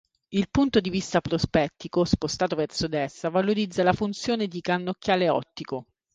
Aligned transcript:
Il 0.31 0.49
punto 0.49 0.79
di 0.79 0.89
vista 0.89 1.21
prospettico 1.21 2.03
spostato 2.05 2.55
verso 2.55 2.87
destra 2.87 3.29
valorizza 3.29 3.83
la 3.83 3.93
funzione 3.93 4.47
di 4.47 4.59
cannocchiale 4.59 5.29
ottico. 5.29 5.85